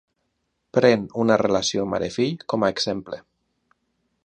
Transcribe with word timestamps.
Pren 0.77 1.03
una 1.25 1.37
relació 1.41 1.85
mare-fill 1.93 2.33
com 2.55 2.65
a 2.69 2.73
exemple. 2.77 3.21